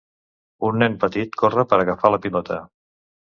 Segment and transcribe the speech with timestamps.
[0.69, 2.59] Un nen petit corre per agafar la pilota